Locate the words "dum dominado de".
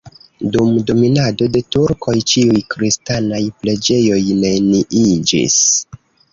0.53-1.61